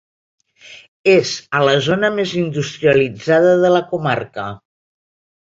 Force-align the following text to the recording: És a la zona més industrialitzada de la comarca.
És 1.11 1.33
a 1.59 1.61
la 1.69 1.75
zona 1.89 2.09
més 2.15 2.33
industrialitzada 2.41 3.53
de 3.67 3.73
la 3.77 3.85
comarca. 3.93 4.49